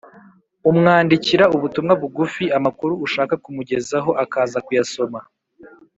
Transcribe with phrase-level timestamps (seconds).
[0.69, 5.19] umwandikira ubutumwa bugufi, amakuru ushaka kumugezaho akaza kuyasoma